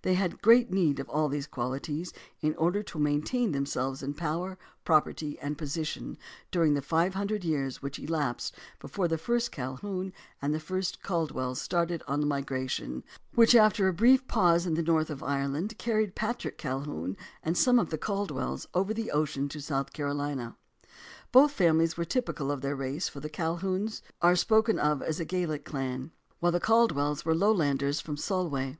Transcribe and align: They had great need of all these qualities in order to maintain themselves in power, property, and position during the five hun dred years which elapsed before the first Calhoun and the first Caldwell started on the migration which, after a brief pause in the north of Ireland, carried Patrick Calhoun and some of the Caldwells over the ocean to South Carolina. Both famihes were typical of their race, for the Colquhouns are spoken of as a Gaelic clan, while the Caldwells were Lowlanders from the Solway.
They 0.00 0.14
had 0.14 0.40
great 0.40 0.70
need 0.70 0.98
of 1.00 1.08
all 1.10 1.28
these 1.28 1.46
qualities 1.46 2.10
in 2.40 2.54
order 2.54 2.82
to 2.84 2.98
maintain 2.98 3.52
themselves 3.52 4.02
in 4.02 4.14
power, 4.14 4.56
property, 4.86 5.38
and 5.38 5.58
position 5.58 6.16
during 6.50 6.72
the 6.72 6.80
five 6.80 7.12
hun 7.12 7.26
dred 7.26 7.44
years 7.44 7.82
which 7.82 7.98
elapsed 7.98 8.54
before 8.80 9.06
the 9.06 9.18
first 9.18 9.52
Calhoun 9.52 10.14
and 10.40 10.54
the 10.54 10.60
first 10.60 11.02
Caldwell 11.02 11.54
started 11.54 12.02
on 12.08 12.20
the 12.22 12.26
migration 12.26 13.04
which, 13.34 13.54
after 13.54 13.86
a 13.86 13.92
brief 13.92 14.26
pause 14.26 14.64
in 14.64 14.72
the 14.72 14.82
north 14.82 15.10
of 15.10 15.22
Ireland, 15.22 15.76
carried 15.76 16.14
Patrick 16.14 16.56
Calhoun 16.56 17.14
and 17.42 17.54
some 17.54 17.78
of 17.78 17.90
the 17.90 17.98
Caldwells 17.98 18.66
over 18.72 18.94
the 18.94 19.10
ocean 19.10 19.46
to 19.50 19.60
South 19.60 19.92
Carolina. 19.92 20.56
Both 21.32 21.54
famihes 21.58 21.98
were 21.98 22.06
typical 22.06 22.50
of 22.50 22.62
their 22.62 22.74
race, 22.76 23.10
for 23.10 23.20
the 23.20 23.28
Colquhouns 23.28 24.00
are 24.22 24.36
spoken 24.36 24.78
of 24.78 25.02
as 25.02 25.20
a 25.20 25.26
Gaelic 25.26 25.66
clan, 25.66 26.12
while 26.40 26.52
the 26.52 26.60
Caldwells 26.60 27.26
were 27.26 27.34
Lowlanders 27.34 28.00
from 28.00 28.14
the 28.14 28.22
Solway. 28.22 28.78